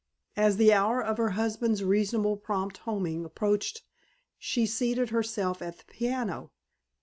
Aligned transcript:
As 0.35 0.57
the 0.57 0.73
hour 0.73 0.99
of 0.99 1.17
her 1.19 1.29
husband's 1.37 1.83
reasonably 1.83 2.37
prompt 2.39 2.79
homing 2.89 3.23
approached 3.23 3.83
she 4.39 4.65
seated 4.65 5.11
herself 5.11 5.61
at 5.61 5.77
the 5.77 5.85
piano. 5.85 6.49